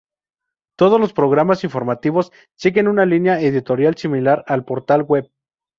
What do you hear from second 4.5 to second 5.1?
portal